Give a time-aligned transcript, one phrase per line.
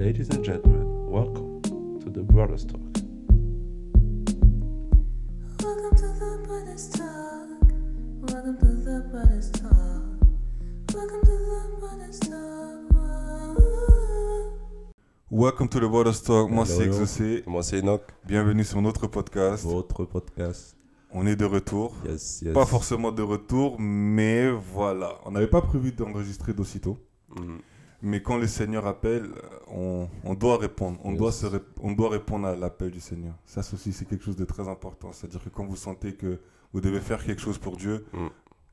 [0.00, 1.60] Ladies and gentlemen, welcome
[2.00, 2.80] to the Brothers Talk.
[5.60, 7.46] Welcome to the Brothers Talk.
[8.22, 10.02] Welcome to the Brothers Talk.
[10.94, 12.88] Welcome to the Brothers Talk.
[15.28, 16.50] Welcome to the Brothers Talk.
[16.50, 16.86] Moi, c'est.
[16.86, 17.42] Exaucé.
[17.46, 19.64] Moi, c'est Enoch, Bienvenue sur notre podcast.
[19.64, 20.78] votre podcast.
[21.12, 21.94] On est de retour.
[22.08, 22.54] Yes, yes.
[22.54, 25.18] Pas forcément de retour, mais voilà.
[25.26, 26.96] On n'avait pas prévu d'enregistrer d'aussitôt.
[27.38, 27.58] Mhm.
[28.02, 29.28] Mais quand le Seigneur appelle,
[29.68, 30.98] on, on doit répondre.
[31.04, 31.18] On, Yes.
[31.18, 31.46] doit se
[31.82, 33.34] on doit répondre à l'appel du Seigneur.
[33.44, 35.12] Ça aussi, c'est quelque chose de très important.
[35.12, 36.38] C'est-à-dire que quand vous sentez que
[36.72, 38.26] vous devez faire quelque chose pour Dieu, Mm.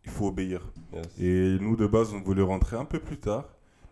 [0.06, 0.72] il faut obéir.
[0.94, 1.06] Yes.
[1.20, 3.50] Et nous, de base, on voulait rentrer un peu plus tard.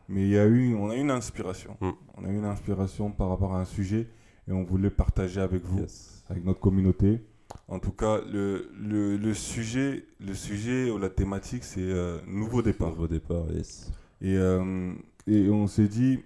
[0.07, 1.75] Mais il y a eu, on a eu une inspiration.
[1.81, 1.89] Mm.
[2.17, 4.07] On a eu une inspiration par rapport à un sujet
[4.47, 5.79] et on voulait partager avec vous.
[5.79, 6.23] Yes.
[6.29, 7.21] avec notre communauté.
[7.67, 12.61] En tout cas, le, le, le sujet, le sujet ou la thématique, c'est euh, nouveau
[12.61, 12.89] départ.
[12.89, 13.91] Nouveau départ, yes.
[14.21, 14.93] Et, euh,
[15.27, 16.19] et on s'est dit,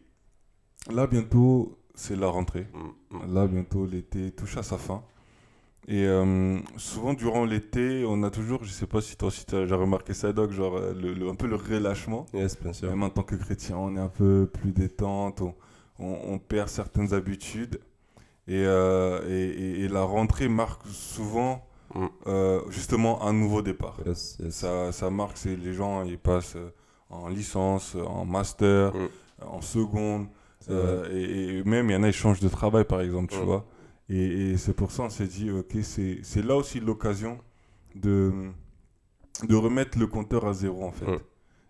[0.91, 2.67] là bientôt, c'est la rentrée.
[2.73, 3.33] Mm, mm.
[3.33, 5.03] Là bientôt, l'été touche à sa fin.
[5.87, 9.55] Et euh, souvent, durant l'été, on a toujours, je sais pas si toi aussi tu
[9.55, 12.25] as remarqué ça, Doc, genre euh, le, le- un peu le relâchement.
[12.33, 12.89] Yes, bien sûr.
[12.89, 15.55] Même en tant que chrétien, on est un peu plus détente, on,
[15.97, 17.79] on- on perd certaines habitudes.
[18.47, 21.65] Et, euh, et, et- et la rentrée marque souvent
[21.95, 22.05] Mm.
[22.27, 23.97] euh, justement un nouveau départ.
[24.05, 24.53] Yes, yes.
[24.53, 26.55] Ça, ça marque, c'est les gens ils passent
[27.09, 29.07] en licence, en master, Mm.
[29.45, 30.27] en seconde.
[30.69, 33.39] Euh, et, et même il y en a, ils changent de travail par exemple, tu
[33.39, 33.43] Mm.
[33.43, 33.65] vois.
[34.09, 37.37] Et, et c'est pour ça on s'est dit, ok, c'est là aussi l'occasion
[37.95, 38.31] de,
[39.47, 41.05] de remettre le compteur à zéro en fait.
[41.07, 41.19] Mm.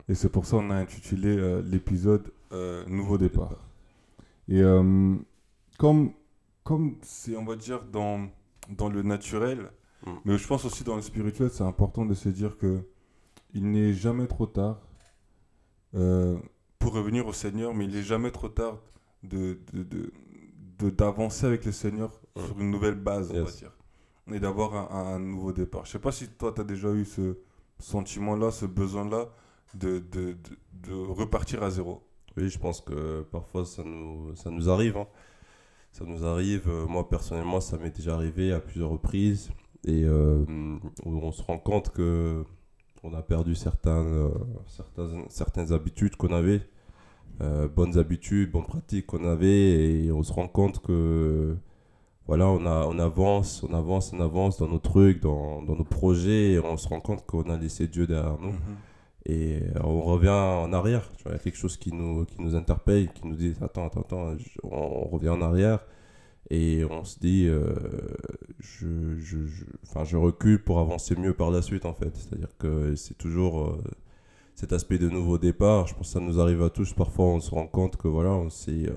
[0.09, 3.55] Et c'est pour ça on a intitulé euh, l'épisode euh, Nouveau départ.
[4.47, 5.15] Et euh,
[5.77, 6.11] comme
[6.63, 8.27] comme c'est, on va dire, dans,
[8.69, 9.69] dans le naturel,
[10.05, 10.11] Mm.
[10.23, 12.79] mais je pense aussi dans le spirituel, c'est important de se dire que
[13.53, 14.79] il n'est jamais trop tard
[15.91, 18.79] pour revenir au Seigneur, mais il n'est jamais trop tard
[19.23, 20.11] de, de, de-
[20.79, 23.71] de- d'avancer avec le Seigneur sur une nouvelle base, on va dire,
[24.31, 25.85] et d'avoir un, un nouveau départ.
[25.85, 27.37] Je sais pas si toi, tu as déjà eu ce
[27.79, 29.27] sentiment-là, ce besoin-là
[29.73, 32.01] de, de, de, de repartir à zéro.
[32.37, 34.97] Oui, je pense que parfois ça nous, ça nous arrive.
[34.97, 35.07] hein.
[35.91, 36.69] Ça nous arrive.
[36.69, 39.49] euh, moi, personnellement, ça m'est déjà arrivé à plusieurs reprises.
[39.85, 40.45] Et euh,
[41.05, 42.45] on se rend compte que
[43.03, 44.29] on a perdu certaines, euh,
[44.67, 46.61] certaines, certaines habitudes qu'on avait.
[47.41, 50.05] euh, bonnes habitudes, bonnes pratiques qu'on avait.
[50.05, 51.55] Et on se rend compte que
[52.27, 55.83] voilà, on, a, on avance, on avance, on avance dans nos trucs, dans, dans nos
[55.83, 56.53] projets.
[56.53, 58.53] Et on se rend compte qu'on a laissé Dieu derrière nous.
[59.25, 61.09] Et euh, on revient en arrière.
[61.17, 63.53] Tu vois, il y a quelque chose qui nous, qui nous interpelle, qui nous dit
[63.61, 65.85] Attends, attends, attends, on, revient en arrière.
[66.51, 67.73] Et on se dit euh,
[68.59, 69.65] je, je, je,
[70.03, 72.15] je recule pour avancer mieux par la suite, en fait.
[72.15, 73.83] C'est-à-dire que c'est toujours euh,
[74.55, 75.87] cet aspect de nouveau départ.
[75.87, 76.93] Je pense que ça nous arrive à tous.
[76.93, 78.87] Parfois, on se rend compte que voilà, on s'est.
[78.89, 78.93] euh,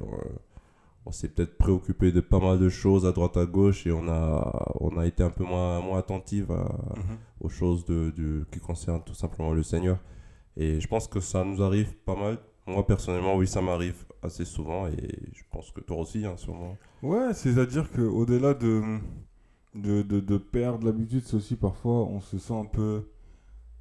[1.04, 4.06] on s'est peut-être préoccupé de pas mal de choses à droite à gauche et on
[4.08, 6.62] a, on a été un peu moins, moins attentif à,
[6.96, 7.18] Mhm.
[7.41, 9.98] aux choses de, de- qui concernent tout simplement le Seigneur.
[10.56, 12.38] Et je pense que ça nous arrive pas mal.
[12.66, 14.86] Moi, personnellement, oui, ça m'arrive assez souvent.
[14.88, 16.78] Et je pense que toi aussi, hein, sûrement.
[17.02, 18.82] Ouais, c'est-à-dire qu'au-delà de,
[19.74, 23.08] de, de, de perdre l'habitude, c'est aussi parfois on se sent un peu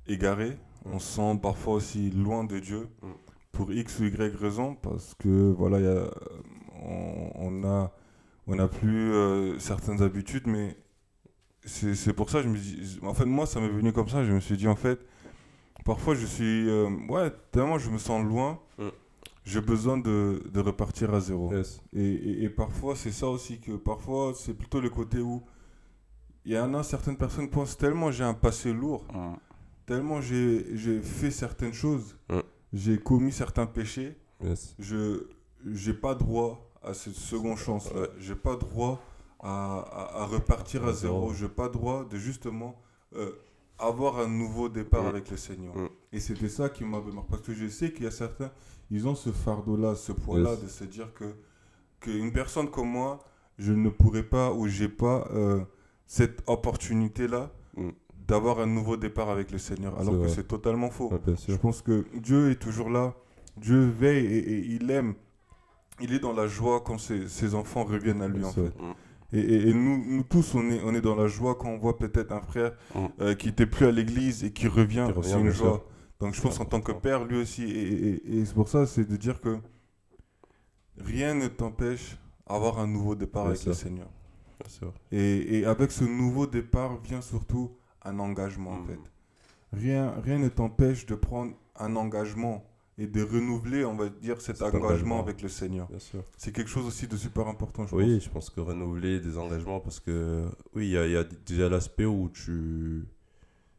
[0.08, 3.12] égaré, on se sent parfois aussi loin de Dieu Mm.
[3.52, 6.12] pour X ou Y raison, parce que voilà, il y a,
[6.84, 7.94] on, on a
[8.48, 10.78] on n'a plus euh, certaines habitudes, mais
[11.66, 14.10] c'est c'est pour ça que je me dis, en fait, moi, ça m'est venu comme
[14.10, 15.00] ça, je me suis dit, en fait,
[15.86, 18.90] parfois je suis, euh, ouais, tellement je me sens loin, Mm.
[19.46, 21.52] j'ai besoin de, de repartir à zéro.
[21.54, 21.82] Yes.
[21.94, 25.44] Et, et- et parfois, c'est ça aussi que parfois, c'est plutôt le côté où
[26.46, 29.06] il y en a certaines personnes pensent tellement j'ai un passé lourd,
[29.86, 32.40] tellement j'ai j'ai fait certaines choses, Mm.
[32.74, 34.76] j'ai commis certains péchés, Yes.
[34.80, 35.28] je
[35.72, 38.10] j'ai pas droit à cette seconde chance Ouais.
[38.18, 39.00] j'ai pas droit
[39.40, 41.32] à, à- à repartir à zéro.
[41.34, 42.76] j'ai pas droit de justement
[43.16, 43.32] euh,
[43.82, 45.08] avoir un nouveau départ Mm.
[45.08, 45.90] avec le Seigneur Mm.
[46.14, 48.52] et c'était ça qui m'avait marqué parce que je sais qu'il y a certains
[48.90, 50.64] ils ont ce fardeau là ce poids là Yes.
[50.64, 51.26] de se dire que
[52.00, 53.20] qu'une personne comme moi
[53.58, 55.62] je ne pourrais pas ou j'ai pas euh,
[56.06, 57.90] cette opportunité là Mm.
[58.28, 61.10] d'avoir un nouveau départ avec le Seigneur alors que c'est totalement faux
[61.48, 63.14] je pense que Dieu est toujours là.
[63.58, 65.14] Dieu veille et, et il aime.
[66.00, 68.74] Il est dans la joie quand ses, ses enfants reviennent à lui, en fait.
[69.34, 71.78] Et, et- et nous, nous tous, on est, on est dans la joie quand on
[71.78, 73.00] voit peut-être un frère Mm.
[73.22, 75.08] euh, qui n'était plus à l'église et qui revient.
[75.24, 75.68] C'est une joie.
[75.70, 75.84] sûr.
[76.20, 77.64] Donc je pense en tant que père, lui aussi.
[77.64, 79.58] Et, et- c'est pour ça, c'est de dire que
[80.98, 82.18] rien ne t'empêche
[82.50, 83.74] d'avoir un nouveau départ avec le.
[83.74, 84.08] Seigneur.
[85.12, 87.72] Et avec ce nouveau départ vient surtout
[88.04, 88.88] un engagement, en Mm.
[88.88, 89.00] fait.
[89.74, 92.64] Rien, rien ne t'empêche de prendre un engagement
[92.98, 95.20] et de renouveler, on va dire, cet Cet engagement, engagement.
[95.22, 95.88] avec le Seigneur.
[95.88, 96.24] Bien sûr.
[96.38, 99.80] C'est quelque chose aussi de super important, je Oui, je pense que renouveler des engagements,
[99.80, 100.46] parce que
[100.76, 103.06] oui, il y a, il y a déjà l'aspect où tu,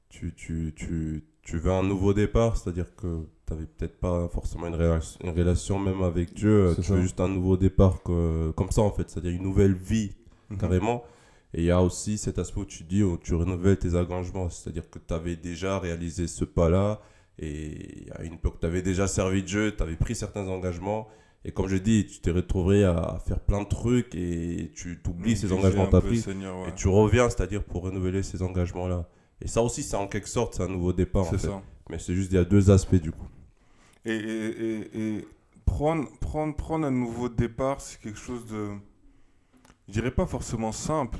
[0.08, 4.66] tu, tu, tu, tu veux un nouveau départ, c'est-à-dire que tu n'avais peut-être pas forcément
[4.66, 6.94] une, réla- une relation même avec Dieu, C'est tu ça.
[6.94, 10.12] veux juste un nouveau départ que- comme ça en fait, c'est-à-dire une nouvelle vie
[10.48, 10.58] pense.
[10.58, 11.04] carrément.
[11.54, 14.48] Et il y a aussi cet aspect où tu dis, où tu renouvelles tes engagements,
[14.48, 16.98] c'est-à-dire que tu avais déjà réalisé ce pas-là,
[17.38, 21.08] et à une époque, tu avais déjà servi Dieu, tu avais pris certains engagements,
[21.44, 25.36] et comme je dis, tu t'es retrouvé à, faire plein de trucs, et tu t'oublies
[25.36, 26.68] ces engagements que tu as pris, ouais.
[26.68, 29.08] et tu reviens, c'est-à-dire pour renouveler ces engagements-là.
[29.40, 31.48] Et ça aussi, c'est en quelque sorte, c'est un nouveau départ, en C'est fait.
[31.48, 31.62] ça.
[31.90, 33.26] Mais c'est juste, il y a deux aspects, du coup.
[34.04, 35.28] Et, et, et, et
[35.64, 38.70] prendre, prendre, prendre un nouveau départ, c'est quelque chose de.
[39.88, 41.18] Je dirais pas forcément simple.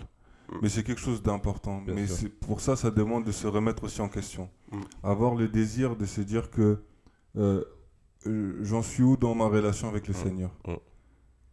[0.60, 1.80] Mais c'est quelque chose d'important.
[1.80, 4.50] Bien Mais c'est- pour ça, ça demande de se remettre aussi en question.
[4.70, 4.80] Mm.
[5.02, 6.82] Avoir le désir de se dire que
[7.36, 7.64] euh,
[8.60, 10.16] j'en suis où dans ma relation avec le Mm.
[10.16, 10.50] Seigneur?
[10.66, 10.72] Mm.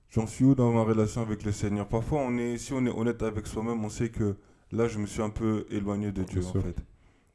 [0.09, 1.87] J'en suis où dans ma relation avec le Seigneur?
[1.87, 4.35] Parfois, on est, si on est honnête avec soi-même, on sait que
[4.71, 6.77] là, je me suis un peu éloigné de Dieu, en fait.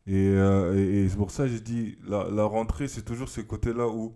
[0.06, 3.28] Et, euh, et, et c'est pour ça que j'ai dit, la, la rentrée, c'est toujours
[3.28, 4.12] ce côté-là où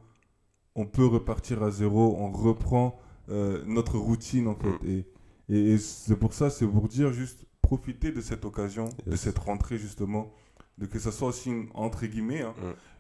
[0.75, 2.99] on peut repartir à zéro, on reprend
[3.31, 4.85] euh, notre routine, en fait.
[4.85, 4.89] Mm.
[4.91, 5.07] Et,
[5.49, 9.39] et, et c'est pour ça, c'est pour dire juste, profiter de cette occasion, de cette
[9.39, 10.33] rentrée, justement,
[10.79, 12.55] de que ça soit aussi, une, entre guillemets, hein,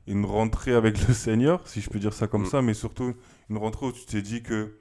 [0.06, 0.10] Mm.
[0.12, 2.46] une rentrée avec le Seigneur, si je peux dire ça comme Mm.
[2.46, 3.14] ça, mais surtout
[3.50, 4.74] une rentrée où tu t'es dit que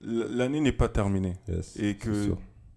[0.00, 1.36] l'année n'est pas terminée.
[1.48, 2.34] Yes, Et que.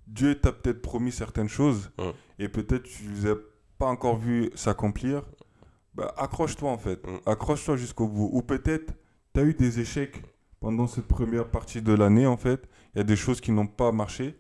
[0.08, 2.04] Dieu t'a peut-être promis certaines choses Mm.
[2.40, 3.36] et peut-être tu les as
[3.78, 5.24] pas encore vu s'accomplir.
[5.96, 7.06] Bah, accroche-toi en fait.
[7.08, 7.20] Mm.
[7.26, 8.30] Accroche-toi jusqu'au bout.
[8.34, 8.94] Ou peut-être
[9.34, 10.22] tu as eu des échecs
[10.60, 12.68] pendant cette première partie de l'année en fait.
[12.96, 14.36] Il y a des choses qui n'ont pas marché.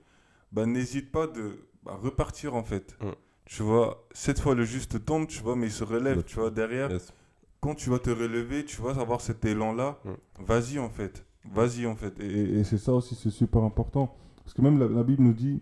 [0.52, 2.96] Bah, n'hésite pas de bah, repartir en fait.
[3.02, 3.10] Mm.
[3.46, 6.50] Tu vois, cette fois le juste tombe, tu vois, mais il se relève, tu vois,
[6.52, 7.12] derrière Yes.
[7.60, 10.00] quand tu vas te relever, tu vas avoir cet élan-là.
[10.06, 10.44] Mm.
[10.46, 11.26] Vas-y, en fait.
[11.52, 12.20] Vas-y, en fait.
[12.20, 14.16] Et, et c'est ça aussi, c'est super important.
[14.44, 15.62] Parce que même la, la Bible nous dit,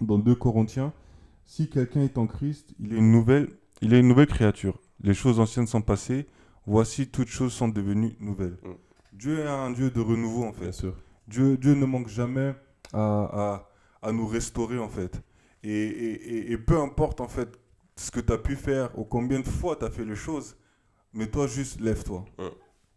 [0.00, 0.92] dans 2 Corinthiens,
[1.44, 3.50] si quelqu'un est en Christ, il est une nouvelle,
[3.82, 4.78] il est une nouvelle créature.
[5.02, 6.26] Les choses anciennes sont passées.
[6.66, 8.56] Voici, toutes choses sont devenues nouvelles.
[8.64, 8.70] Mm.
[9.12, 10.72] Dieu est un Dieu de renouveau, en Bien fait.
[10.72, 10.94] sûr.
[11.28, 12.54] Dieu, Dieu ne manque jamais
[12.92, 13.00] à,
[14.02, 15.20] à, à nous restaurer, en fait.
[15.62, 17.48] Et, et, et- peu importe, en fait,
[17.96, 20.56] ce que tu as pu faire ou combien de fois tu as fait les choses,
[21.12, 22.24] mais toi, juste lève-toi.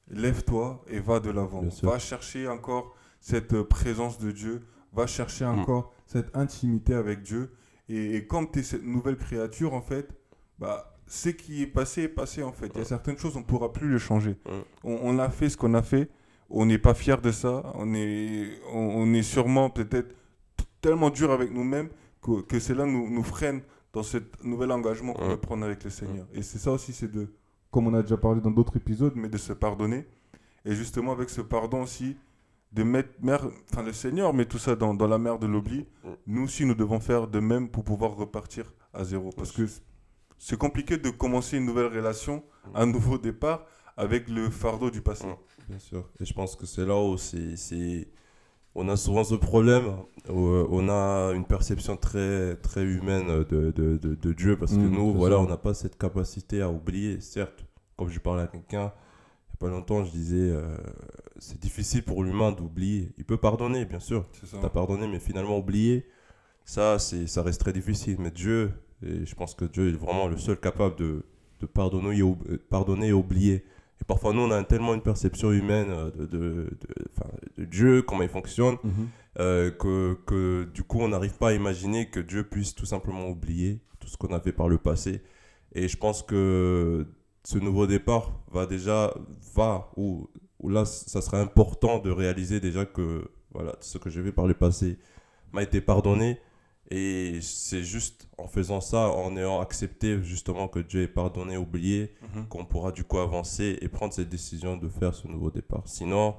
[0.09, 1.61] Lève-toi et va de l'avant.
[1.87, 4.61] Va chercher encore cette euh, présence de Dieu.
[4.91, 5.59] Va chercher Mm.
[5.59, 7.51] encore cette intimité avec Dieu.
[7.87, 10.09] Et, et comme tu es cette nouvelle créature, en fait,
[10.57, 12.67] bah, ce qui est passé est passé, en fait.
[12.73, 14.35] Il y a certaines choses, on ne pourra plus les changer.
[14.83, 16.09] On, on a fait ce qu'on a fait.
[16.49, 17.63] On n'est pas fier de ça.
[17.75, 20.15] On est, on, on est sûrement peut-être
[20.81, 21.89] tellement dur avec nous-mêmes
[22.21, 23.61] que, que cela nous, nous freine
[23.93, 26.25] dans ce nouvel engagement qu'on veut prendre avec le Seigneur.
[26.33, 27.33] Et c'est ça aussi, c'est de,
[27.71, 30.07] comme on a déjà parlé dans d'autres épisodes, mais de se pardonner.
[30.65, 32.17] Et justement, avec ce pardon aussi,
[32.71, 35.87] de mettre mer- enfin, le Seigneur met tout ça dans, dans la mer de l'oubli.
[36.27, 39.31] Nous aussi, nous devons faire de même pour pouvoir repartir à zéro.
[39.35, 39.63] Parce que
[40.37, 42.43] c'est compliqué de commencer une nouvelle relation,
[42.75, 43.65] un nouveau départ,
[43.97, 45.25] avec le fardeau du passé.
[45.69, 46.09] Bien sûr.
[46.19, 48.07] Et je pense que c'est là où c'est,
[48.75, 49.85] on a souvent ce problème
[50.29, 54.77] où euh, on a une perception très, très humaine de, de, de, de Dieu parce
[54.77, 55.41] que Mm, nous, voilà, ça.
[55.41, 57.21] on n'a pas cette capacité à oublier.
[57.21, 57.65] Certes,
[57.97, 58.93] comme je parlais à quelqu'un
[59.51, 60.77] il n'y a pas longtemps, je disais euh,
[61.39, 63.11] c'est difficile pour l'humain d'oublier.
[63.17, 64.25] Il peut pardonner, bien sûr.
[64.61, 66.05] T'as pardonné, mais finalement oublier,
[66.65, 68.17] ça, c'est, ça reste très difficile.
[68.19, 68.71] Mais Dieu,
[69.03, 71.25] et je pense que Dieu est vraiment le seul capable de,
[71.61, 73.65] de pardonner, et, euh, pardonner et oublier.
[74.01, 76.69] Et parfois, nous, on a tellement une perception humaine euh, de, de, de-
[77.57, 78.91] de Dieu, comment il fonctionne, Mhm.
[79.39, 83.27] euh, que, que du coup, on n'arrive pas à imaginer que Dieu puisse tout simplement
[83.29, 85.21] oublier tout ce qu'on a fait par le passé.
[85.73, 87.05] Et je pense que
[87.43, 89.13] ce nouveau départ va déjà,
[89.55, 90.29] va, ou,
[90.59, 94.47] ou là, ça serait important de réaliser déjà que voilà, ce que j'ai fait par
[94.47, 94.97] le passé
[95.51, 96.39] m'a été pardonné.
[96.91, 102.13] Et c'est juste en faisant ça, en ayant accepté justement que Dieu est pardonné, oublié,
[102.35, 102.47] Mhm.
[102.47, 105.83] qu'on pourra du coup avancer et prendre cette décision de faire ce nouveau départ.
[105.85, 106.35] Sinon,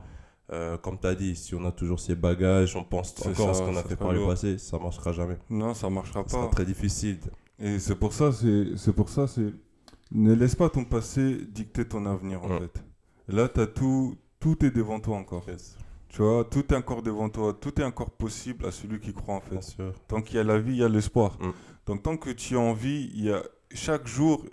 [0.52, 3.50] euh, comme tu as dit, si on a toujours ces bagages, on pense C'est encore
[3.50, 5.36] à ça, ce qu'on a fait par le passé, ça ne marchera jamais.
[5.48, 6.54] Non, ça marchera Ça sera pas.
[6.56, 7.18] très difficile.
[7.60, 9.52] Et c'est pour ça, c'est c'est pour ça, c'est
[10.12, 12.58] ne laisse pas ton passé dicter ton avenir en Ouais.
[12.60, 12.82] fait.
[13.28, 15.44] Là, t'as tout, tout est devant toi encore.
[16.10, 19.36] Tu vois, tout est encore devant toi, tout est encore possible à celui qui croit
[19.36, 19.70] en Bien fait.
[19.70, 19.92] sûr.
[20.08, 21.38] Tant qu'il y a la vie, il y a l'espoir.
[21.40, 21.50] Mm.
[21.86, 24.44] Donc tant que tu es en vie, il y a chaque jour,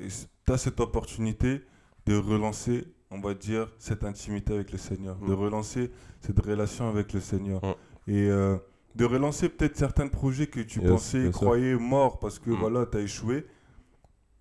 [0.46, 1.62] tu as cette opportunité
[2.06, 5.40] de relancer, on va dire, cette intimité avec le Seigneur, de Mm.
[5.40, 7.62] relancer cette relation avec le Seigneur.
[7.66, 8.12] Mm.
[8.12, 8.58] Et euh,
[8.96, 12.86] de relancer peut-être certains projets que tu Yes, pensais, bien croyais morts parce que voilà,
[12.86, 13.46] tu as échoué.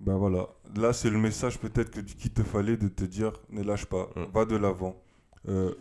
[0.00, 3.62] Ben voilà, là c'est le message peut-être que- qu'il te fallait de te dire ne
[3.62, 4.94] lâche pas, va de l'avant.
[5.48, 5.74] Euh,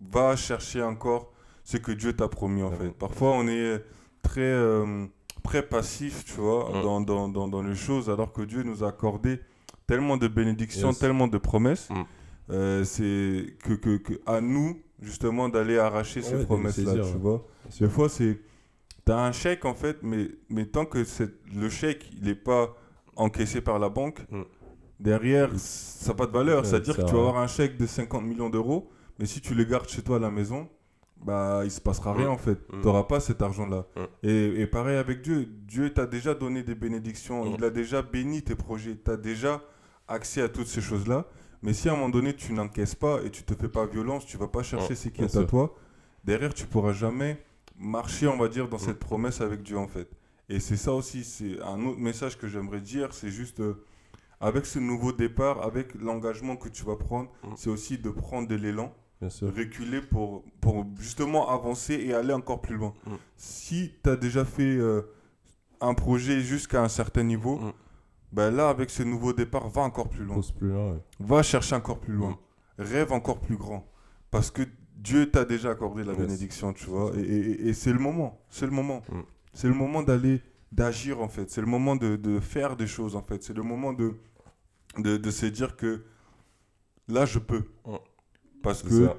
[0.00, 1.32] va chercher encore
[1.64, 2.76] ce que Dieu t'a promis en Mm.
[2.76, 2.90] fait.
[2.90, 3.82] Parfois on est
[4.22, 5.06] très, euh,
[5.42, 6.82] très passif, tu vois, Mm.
[6.82, 9.40] dans, dans, dans, dans les choses, alors que Dieu nous a accordé
[9.86, 10.98] tellement de bénédictions, Yes.
[10.98, 11.88] tellement de promesses.
[11.90, 12.02] Mm.
[12.50, 17.12] Euh, c'est que, que, que à nous justement d'aller arracher Ouais, ces promesses-là, saisir, tu
[17.14, 17.18] ouais.
[17.18, 17.46] vois.
[17.80, 18.40] Des fois, c'est.
[19.04, 22.74] T'as un chèque, en fait, mais, mais tant que c'est- le chèque, il n'est pas
[23.16, 24.42] encaissé par la banque, Mm.
[25.00, 26.64] derrière, ça n'a pas de valeur.
[26.66, 27.28] C'est-à-dire que tu vas va.
[27.28, 30.20] avoir un chèque de 50 millions d'euros, mais si tu le gardes chez toi à
[30.20, 30.68] la maison,
[31.24, 32.32] bah, il se passera rien, Mm.
[32.32, 32.58] en fait.
[32.72, 32.80] Mm.
[32.80, 33.86] Tu n'auras pas cet argent-là.
[33.96, 34.00] Mm.
[34.28, 35.48] Et, et pareil avec Dieu.
[35.66, 37.44] Dieu t'a déjà donné des bénédictions.
[37.50, 37.54] Mm.
[37.58, 38.96] Il a déjà béni tes projets.
[39.02, 39.62] Tu as déjà
[40.08, 41.24] accès à toutes ces choses-là.
[41.62, 44.26] Mais si à un moment donné, tu n'encaisses pas et tu te fais pas violence,
[44.26, 45.74] tu vas pas chercher ce qui est à toi,
[46.22, 47.42] derrière, tu pourras jamais
[47.78, 50.08] marcher, on va dire, dans cette promesse avec Dieu, en fait.
[50.48, 53.82] Et c'est ça aussi, c'est un autre message que j'aimerais dire, c'est juste, euh,
[54.38, 58.54] avec ce nouveau départ, avec l'engagement que tu vas prendre, c'est aussi de prendre de
[58.54, 59.54] l'élan, Bien sûr.
[59.54, 62.92] reculer pour, pour justement avancer et aller encore plus loin.
[63.06, 63.10] Mm.
[63.36, 65.02] Si tu as déjà fait euh,
[65.80, 67.72] un projet jusqu'à un certain niveau, Mm.
[68.32, 70.34] ben là, avec ce nouveau départ, va encore plus loin.
[70.34, 71.00] Pousse plus loin, ouais.
[71.20, 72.30] Va chercher encore plus loin.
[72.78, 72.82] Mm.
[72.82, 73.86] Rêve encore plus grand.
[74.30, 74.62] Parce que
[74.96, 76.20] Dieu t'a déjà accordé la Yes.
[76.20, 77.12] bénédiction, tu vois.
[77.16, 78.40] Et, et- et c'est le moment.
[78.50, 79.02] C'est le moment.
[79.54, 80.42] C'est le moment d'aller,
[80.72, 81.50] d'agir, en fait.
[81.50, 83.42] C'est le moment de, de faire des choses, en fait.
[83.42, 84.14] C'est le moment de,
[84.98, 86.04] de, de se dire que
[87.08, 87.64] là, je peux.
[88.62, 89.16] Parce que ça.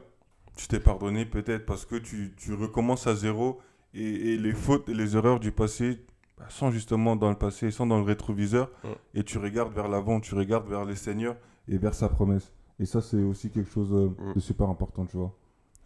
[0.56, 3.60] tu t'es pardonné, peut-être parce que tu, tu recommences à zéro.
[3.94, 6.06] Et, et les fautes et les erreurs du passé
[6.38, 8.70] bah, sont justement dans le passé, sont dans le rétroviseur.
[9.14, 11.36] Et tu regardes vers l'avant, tu regardes vers le Seigneur
[11.68, 12.52] et vers sa promesse.
[12.80, 15.34] Et ça, c'est aussi quelque chose euh, de super important, tu vois.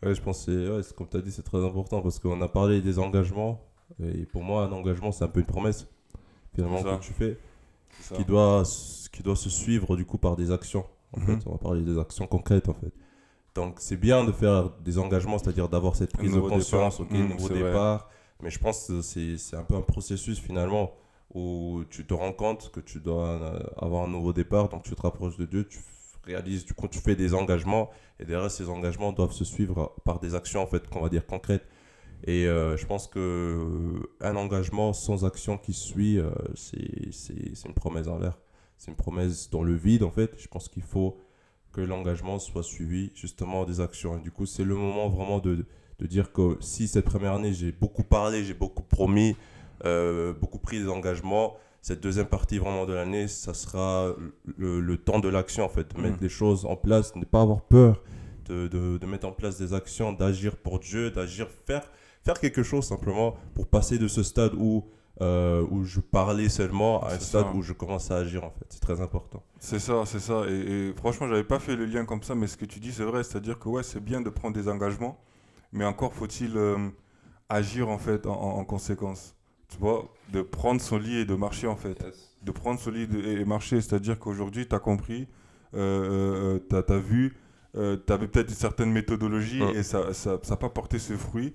[0.04, 2.42] Ouais, je pense que c'est, ouais, comme tu as dit, c'est très important parce qu'on
[2.42, 3.62] a parlé des engagements.
[4.04, 5.88] Et pour moi, un engagement, c'est un peu une promesse,
[6.56, 7.38] finalement, que tu fais,
[8.16, 8.64] qui doit,
[9.12, 10.86] qui doit se suivre du coup par des actions.
[11.14, 11.26] En Mhm.
[11.28, 12.92] fait, on va parler des actions concrètes, en fait.
[13.56, 17.12] Donc, c'est bien de faire des engagements, c'est-à-dire d'avoir cette prise de conscience, départ.
[17.12, 17.64] ok, Mhm, nouveau vrai.
[17.64, 18.10] départ.
[18.42, 20.94] Mais je pense que c'est, un peu un processus, finalement,
[21.34, 24.96] où tu te rends compte que tu dois euh, avoir un nouveau départ, donc tu
[24.96, 25.80] te rapproches de Dieu, tu
[26.26, 27.90] réalises, du coup, tu fais des engagements,
[28.20, 31.26] et derrière, ces engagements doivent se suivre par des actions, en fait, qu'on va dire
[31.26, 31.66] concrètes.
[32.24, 37.74] Et euh, je pense que euh, un engagement sans action qui suit, euh, c'est une
[37.74, 38.38] promesse en l'air.
[38.78, 40.36] C'est une promesse dans le vide, en fait.
[40.38, 41.18] Je pense qu'il faut
[41.72, 44.18] que l'engagement soit suivi justement des actions.
[44.18, 45.66] Et du coup, c'est le moment vraiment de,
[46.00, 49.36] de dire que si cette première année, j'ai beaucoup parlé, j'ai beaucoup promis,
[49.86, 54.14] euh, beaucoup pris des engagements, cette deuxième partie vraiment de l'année, ça sera
[54.58, 57.42] le, le temps de l'action, en fait, de mettre des choses en place, ne pas
[57.42, 58.04] avoir peur
[58.46, 61.84] de, de, de mettre en place des actions, d'agir pour Dieu, d'agir, faire,
[62.24, 64.86] faire quelque chose simplement pour passer de ce stade où,
[65.22, 67.54] euh, où je parlais seulement à un stade ça.
[67.54, 68.66] où je commence à agir, en fait.
[68.70, 69.44] C'est très important.
[69.60, 70.44] C'est ça, c'est ça.
[70.50, 72.92] Et, et franchement, j'avais pas fait le lien comme ça, mais ce que tu dis,
[72.92, 73.24] c'est vrai.
[73.24, 75.20] C'est-à-dire que ouais, c'est bien de prendre des engagements,
[75.72, 76.90] mais encore faut-il euh,
[77.50, 79.36] agir en fait en, en- en conséquence.
[79.70, 82.04] Tu vois, de prendre son lit et de marcher en fait.
[82.44, 85.28] De prendre son lit et marcher, c'est-à-dire qu'aujourd'hui, tu as compris,
[85.76, 87.38] euh, tu as, vu,
[87.74, 87.80] tu
[88.12, 89.76] avais peut-être une certaine méthodologie Ouais.
[89.78, 91.54] et ça n'a ça, pas porté ses fruits.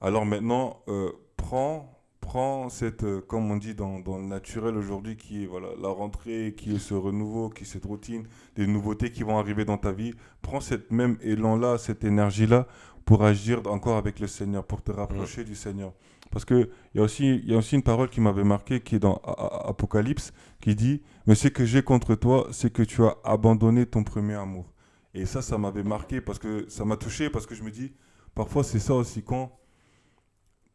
[0.00, 1.97] Alors maintenant, euh, prends,
[2.28, 6.54] prends cette, euh, comme on dit dans, le naturel aujourd'hui, qui est voilà, la rentrée,
[6.54, 9.92] qui est ce renouveau, qui est cette routine, des nouveautés qui vont arriver dans ta
[9.92, 10.12] vie.
[10.42, 12.66] Prends cette même élan-là, cette énergie-là
[13.06, 15.94] pour agir encore avec le Seigneur, pour te rapprocher du Seigneur.
[16.30, 19.22] Parce qu'il y, a aussi- y aussi une parole qui m'avait marqué, qui est dans
[19.64, 24.04] Apocalypse, qui dit Mais ce que j'ai contre toi, c'est que tu as abandonné ton
[24.04, 24.66] premier amour.
[25.14, 27.94] Et ça, ça m'avait marqué parce que ça m'a touché, parce que je me dis
[28.34, 29.58] Parfois, c'est ça aussi quand.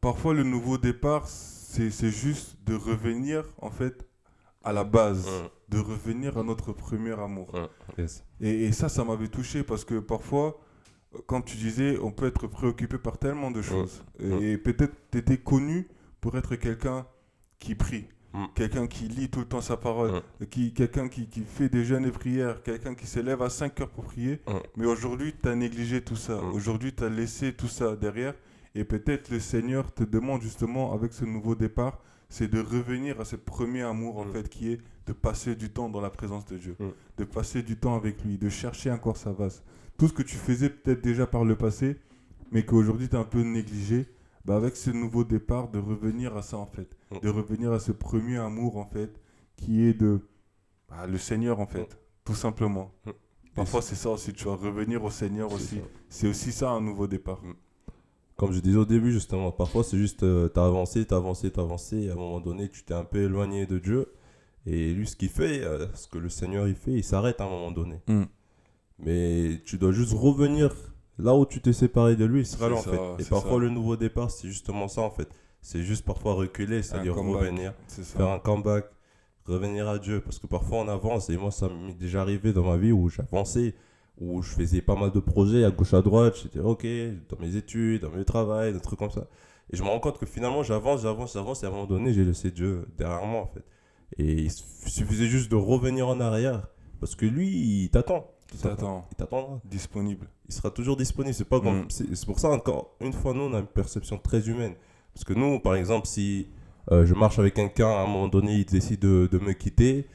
[0.03, 4.05] Parfois, le nouveau départ, c'est c'est juste de revenir, en fait,
[4.63, 5.27] à la base,
[5.69, 7.49] de revenir à notre premier amour.
[7.97, 8.23] Yes.
[8.41, 10.59] Et, et ça, ça m'avait touché parce que parfois,
[11.25, 14.03] comme tu disais, on peut être préoccupé par tellement de choses.
[14.19, 14.43] Ouais.
[14.43, 15.87] Et peut-être tu étais connu
[16.21, 17.07] pour être quelqu'un
[17.59, 18.45] qui prie, Mm.
[18.55, 22.05] quelqu'un qui lit tout le temps sa parole, qui, quelqu'un qui, qui fait des jeûnes
[22.05, 24.41] et prières, quelqu'un qui s'élève à 5 heures pour prier.
[24.75, 26.41] Mais aujourd'hui, tu as négligé tout ça.
[26.41, 26.53] Mm.
[26.53, 28.33] Aujourd'hui, tu as laissé tout ça derrière.
[28.75, 31.99] Et peut-être le Seigneur te demande justement, avec ce nouveau départ,
[32.29, 34.31] c'est de revenir à ce premier amour, en Mm.
[34.31, 36.87] fait, qui est de passer du temps dans la présence de Dieu, Mm.
[37.17, 39.63] de passer du temps avec lui, de chercher encore sa vase.
[39.97, 41.97] Tout ce que tu faisais peut-être déjà par le passé,
[42.51, 44.07] mais qu'aujourd'hui tu as un peu négligé,
[44.45, 46.97] bah avec ce nouveau départ, de revenir à ça, en fait.
[47.11, 47.19] Mm.
[47.19, 49.21] De revenir à ce premier amour, en fait,
[49.55, 50.19] qui est de
[50.89, 52.91] bah, le Seigneur, en fait, tout simplement.
[53.55, 55.79] Parfois, c'est ça aussi, tu vas revenir au Seigneur aussi.
[56.09, 57.39] C'est aussi ça, un nouveau départ.
[58.43, 61.61] Comme je disais au début, justement, parfois c'est juste, euh, t'as avancé, t'as avancé, t'as
[61.61, 64.11] avancé, et à un moment donné, tu t'es un peu éloigné de Dieu.
[64.65, 67.45] Et lui, ce qu'il fait, euh, ce que le Seigneur il fait, il s'arrête à
[67.45, 68.01] un moment donné.
[68.07, 68.23] Mm.
[68.99, 70.75] Mais tu dois juste revenir
[71.17, 73.23] là où tu t'es séparé de lui, il sera C'est là en ça, fait.
[73.23, 73.59] Et parfois, ça.
[73.59, 75.29] le nouveau départ, c'est justement ça en fait.
[75.61, 78.87] C'est juste parfois reculer, c'est-à-dire revenir, faire un comeback,
[79.45, 80.19] revenir à Dieu.
[80.19, 83.07] Parce que parfois on avance, et moi ça m'est déjà arrivé dans ma vie où
[83.07, 83.73] j'avançais,
[84.19, 86.85] où je faisais pas mal de projets à gauche à droite, j'étais ok,
[87.29, 89.27] dans mes études, dans mes travail, des trucs comme ça.
[89.71, 92.13] Et je me rends compte que finalement j'avance, j'avance, j'avance, et à un moment donné
[92.13, 93.63] j'ai laissé Dieu derrière moi en fait.
[94.17, 96.67] Et il suffisait juste de revenir en arrière,
[96.99, 98.29] parce que lui il t'attend.
[98.53, 99.07] Il t'attend.
[99.11, 99.59] Il t'attendra.
[99.65, 100.27] Disponible.
[100.47, 101.33] Il sera toujours disponible.
[101.33, 101.89] C'est pas comme- Mm.
[101.89, 104.75] c'est c'est pour ça encore une fois nous on a une perception très humaine.
[105.15, 106.49] Parce que nous par exemple si
[106.91, 110.05] euh, je marche avec quelqu'un à un moment donné il décide de, de me quitter,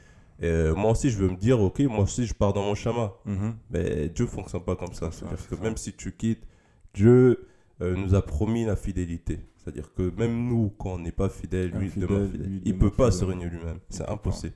[0.43, 3.11] euh, moi aussi je veux me dire ok moi aussi je pars dans mon chemin.
[3.25, 3.55] Mhm.
[3.71, 5.09] Mais Dieu fonctionne pas comme ça.
[5.11, 5.61] C'est ça, C'est-à-dire c'est que ça.
[5.63, 6.47] même si tu quittes,
[6.93, 7.47] Dieu
[7.81, 9.39] euh, nous a promis la fidélité.
[9.57, 12.47] C'est-à-dire que même nous, quand on n'est pas fidèle, lui, il demeure Infidèle, fidèle.
[12.49, 13.19] lui, Il demeure peut pas fidèle.
[13.19, 13.79] se régner lui-même.
[13.89, 14.55] C'est impossible.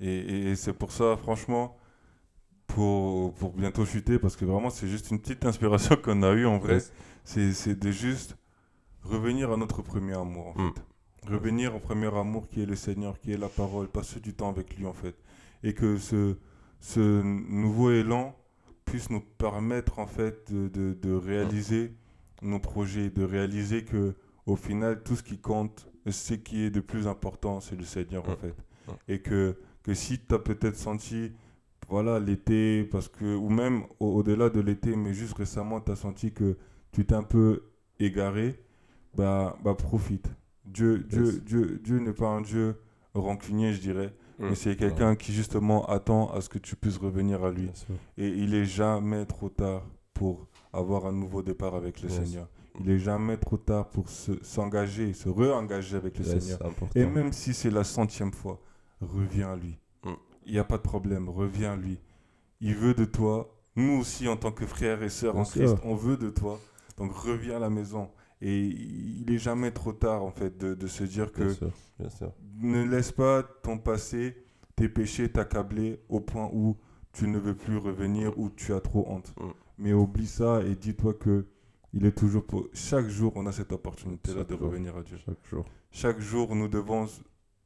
[0.00, 1.76] Et, et- et c'est pour ça, franchement,
[2.66, 6.46] pour, pour bientôt chuter, parce que vraiment, c'est juste une petite inspiration qu'on a eue
[6.46, 6.74] en vrai.
[6.74, 6.92] Yes.
[7.24, 8.36] C'est c'est de juste
[9.02, 10.74] revenir à notre premier amour, en Mm.
[10.74, 10.82] fait.
[11.28, 14.48] Revenir au premier amour qui est le Seigneur, qui est la parole, passer du temps
[14.50, 15.16] avec lui, en fait.
[15.62, 16.36] Et que ce,
[16.80, 18.36] ce nouveau élan
[18.84, 21.94] puisse nous permettre, en fait, de, de, de réaliser
[22.42, 24.14] nos projets, de réaliser que,
[24.46, 28.28] au final, tout ce qui compte, ce qui est de plus important, c'est le Seigneur,
[28.28, 28.54] en fait.
[29.08, 31.32] Et que, que si tu as peut-être senti,
[31.88, 35.96] voilà, l'été, parce que, ou même au- au-delà de l'été, mais juste récemment, tu as
[35.96, 36.56] senti que
[36.92, 37.64] tu t'es un peu
[37.98, 38.60] égaré,
[39.16, 40.28] bah, bah profite.
[40.66, 41.44] Dieu, Dieu, Yes.
[41.44, 42.76] Dieu, Dieu n'est pas un Dieu
[43.14, 44.48] rancunier, je dirais, Mm.
[44.50, 47.70] mais c'est quelqu'un qui justement attend à ce que tu puisses revenir à lui.
[48.18, 49.82] Et il est jamais trop tard
[50.12, 52.18] pour avoir un nouveau départ avec le Yes.
[52.24, 52.48] Seigneur.
[52.80, 56.58] Il est jamais trop tard pour se- s'engager, se re-engager avec le Yes, Seigneur.
[56.94, 58.60] Et même si c'est la centième fois,
[59.00, 59.78] reviens à lui.
[60.04, 60.10] Mm.
[60.44, 61.98] Il n'y a pas de problème, reviens à lui.
[62.60, 63.50] Il veut de toi.
[63.76, 65.44] Nous aussi, en tant que frères et sœurs en.
[65.44, 66.60] Christ, on veut de toi.
[66.98, 68.10] Donc reviens à la maison.
[68.42, 71.72] Et il est jamais trop tard, en fait, de, de se dire Bien que sûr.
[71.98, 72.32] Bien sûr.
[72.60, 74.36] ne laisse pas ton passé,
[74.76, 76.76] tes péchés t'accabler au point où
[77.12, 79.32] tu ne veux plus revenir, où tu as trop honte.
[79.40, 79.50] Mm.
[79.78, 81.46] Mais oublie ça et dis-toi que
[81.92, 82.68] il est toujours pour...
[82.74, 84.70] Chaque jour, on a cette opportunité-là Chaque de jour.
[84.70, 85.16] revenir à Dieu.
[85.24, 85.64] Chaque jour.
[85.90, 87.06] Chaque jour, nous devons,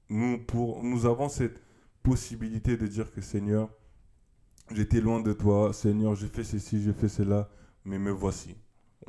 [0.09, 1.61] nous, pour, nous avons cette
[2.03, 3.69] possibilité de dire que Seigneur,
[4.73, 7.51] j'étais loin de toi, Seigneur, j'ai fait ceci, j'ai fait cela,
[7.85, 8.57] mais me voici.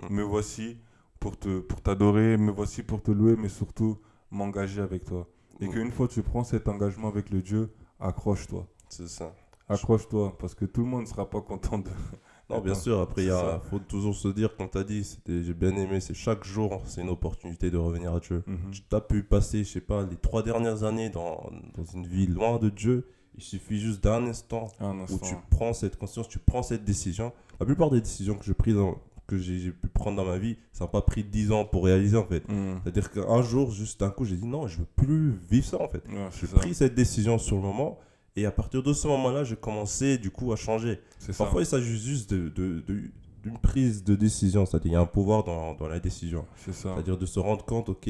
[0.09, 0.15] Mm.
[0.15, 0.77] Me voici
[1.21, 3.97] pour te, pour t'adorer, me voici pour te louer, mais surtout
[4.31, 5.29] m'engager avec toi.
[5.61, 5.71] Et Mm.
[5.71, 8.67] qu'une fois tu prends cet engagement avec le Dieu, accroche-toi.
[8.89, 9.33] C'est ça.
[9.69, 11.89] Accroche-toi, parce que tout le monde ne sera pas content de...
[12.49, 15.73] Non, bien sûr, après, il faut toujours se dire, comme tu as dit, j'ai bien
[15.77, 18.43] aimé, c'est chaque jour, c'est une opportunité de revenir à Dieu.
[18.45, 18.71] Mhm.
[18.71, 22.27] Tu as pu passer, je sais pas, les trois dernières années dans, dans une vie
[22.27, 23.07] loin de Dieu.
[23.35, 27.31] Il suffit juste d'un instant où tu prends cette conscience, tu prends cette décision.
[27.61, 28.97] La plupart des décisions que j'ai prises dans-
[29.31, 32.17] que j'ai pu prendre dans ma vie, ça n'a pas pris 10 ans pour réaliser
[32.17, 32.47] en fait.
[32.49, 32.79] Mhm.
[32.83, 35.87] C'est-à-dire qu'un jour, juste d'un coup, j'ai dit non, je veux plus vivre ça en
[35.87, 36.03] fait.
[36.09, 37.97] Ouais, J'ai pris cette décision sur le moment
[38.35, 40.99] et à partir de ce moment-là, j'ai commencé du coup à changer.
[41.19, 41.43] C'est ça.
[41.43, 43.01] Parfois, il s'agit juste de, de- de-
[43.43, 46.45] d'une prise de décision, c'est-à-dire il y a un pouvoir dans, dans la décision.
[46.57, 46.91] C'est ça.
[46.93, 48.07] C'est-à-dire de se rendre compte, ok,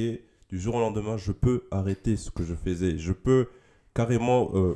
[0.50, 2.98] du jour au lendemain, je peux arrêter ce que je faisais.
[2.98, 3.48] Je peux
[3.94, 4.76] carrément euh,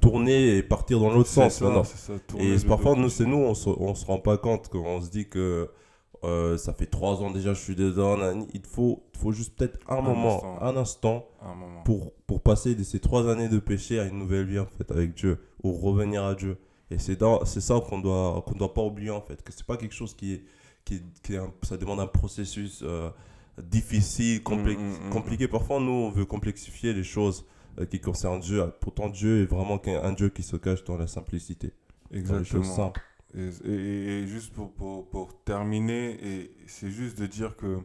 [0.00, 1.84] tourner et partir dans l'autre sens ça, maintenant.
[1.84, 4.68] c'est ça, tourner Et parfois, nous, c'est nous, on se, on se rend pas compte
[4.68, 5.68] qu'on se dit que
[6.24, 8.16] euh, ça fait trois ans déjà, je suis dedans.
[8.52, 10.58] Il faut, il faut juste peut-être un, Un moment, instant.
[10.62, 11.82] un instant À un moment.
[11.84, 14.90] pour, pour passer de ces trois années de péché à une nouvelle vie en fait
[14.90, 16.58] avec Dieu ou revenir à Dieu.
[16.90, 19.64] Et c'est dans- c'est ça qu'on doit qu'on doit pas oublier en fait que c'est
[19.64, 20.42] pas quelque chose qui est
[20.84, 23.08] qui, est- qui est un- ça demande un processus euh,
[23.62, 25.10] difficile Mm, mm, mm.
[25.10, 25.48] compliqué.
[25.48, 27.44] Parfois nous on veut complexifier les choses
[27.90, 28.64] qui concernent Dieu.
[28.80, 31.72] Pourtant Dieu est vraiment un Dieu qui se cache dans la simplicité,
[32.12, 32.92] Exactement.
[33.34, 37.78] Et, et- et juste pour, pour, pour terminer, c'est juste de dire que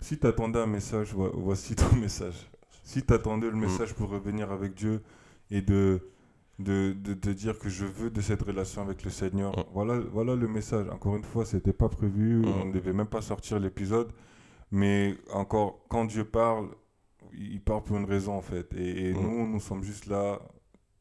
[0.00, 2.48] si tu attendais un message, vo- voici ton message.
[2.84, 3.60] Si tu attendais le Mm.
[3.60, 5.02] message pour revenir avec Dieu
[5.50, 6.00] et de,
[6.58, 9.64] de, de, de dire que je veux de cette relation avec le Seigneur, Mm.
[9.74, 10.88] voilà, voilà le message.
[10.88, 12.44] Encore une fois, c'était pas prévu, Mm.
[12.62, 14.10] on ne devait même pas sortir l'épisode,
[14.70, 16.68] mais encore, quand Dieu parle,
[17.36, 18.72] il parle pour une raison en fait.
[18.74, 20.40] Et, et nous, nous sommes juste là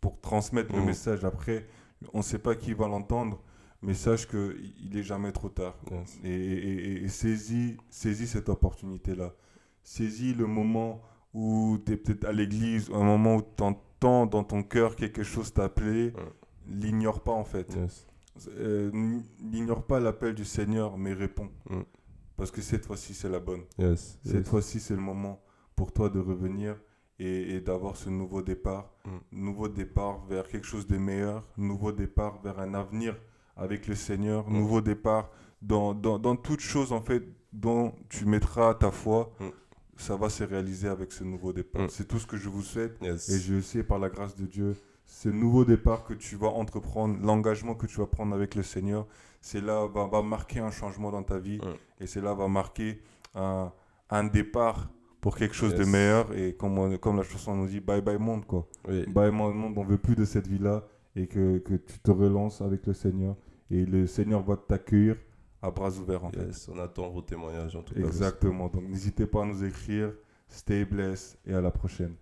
[0.02, 1.24] pour transmettre le message.
[1.26, 1.66] Après,
[2.14, 3.42] on ne sait pas qui va l'entendre,
[3.82, 5.78] mais sache qu'il n'est jamais trop tard.
[5.92, 6.20] Yes.
[6.24, 9.34] Et, et- et- et saisis, saisis cette opportunité-là.
[9.84, 11.02] Saisis le moment
[11.34, 15.24] où tu es peut-être à l'église, un moment où tu entends dans ton cœur quelque
[15.24, 16.14] chose t'appeler.
[16.68, 17.74] L'ignore pas en fait.
[17.76, 18.06] Yes.
[18.60, 18.92] Euh,
[19.42, 21.50] N'ignore pas l'appel du Seigneur, mais réponds.
[22.36, 23.62] Parce que cette fois-ci, c'est la bonne.
[23.80, 24.20] Yes.
[24.24, 24.48] Cette Yes.
[24.50, 25.42] fois-ci, c'est le moment
[25.78, 26.76] pour toi de revenir
[27.20, 29.10] et, et d'avoir ce nouveau départ, Mm.
[29.32, 33.16] nouveau départ vers quelque chose de meilleur, nouveau départ vers un avenir
[33.56, 34.54] avec le Seigneur, Mm.
[34.58, 35.30] nouveau départ
[35.62, 39.46] dans, dans, dans toute chose en fait dont tu mettras ta foi, Mm.
[39.96, 41.90] ça va se réaliser avec ce nouveau départ.
[41.90, 43.30] C'est tout ce que je vous souhaite Yes.
[43.30, 47.18] et je sais par la grâce de Dieu, ce nouveau départ que tu vas entreprendre,
[47.24, 49.08] l'engagement que tu vas prendre avec le Seigneur,
[49.42, 51.60] c'est là va, va marquer un changement dans ta vie
[52.02, 53.00] et c'est là va marquer
[53.36, 53.72] un,
[54.10, 54.90] un départ
[55.28, 58.18] pour quelque chose de meilleur et comme, on- comme la chanson nous dit, bye bye
[58.18, 58.66] monde quoi.
[58.88, 59.04] Oui.
[59.08, 60.86] Bye bye monde, on veut plus de cette vie-là
[61.18, 63.36] et que, que tu te relances avec le Seigneur
[63.70, 65.18] et le Seigneur va t'accueillir
[65.62, 66.70] à bras ouverts en fait.
[66.74, 68.00] On attend vos témoignages en tout cas.
[68.00, 70.14] Exactement, donc n'hésitez pas à nous écrire,
[70.48, 72.16] stay blessed et à la prochaine.